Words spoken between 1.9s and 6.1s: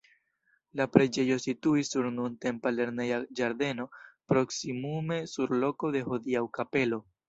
sur nuntempa lerneja ĝardeno, proksimume sur loko de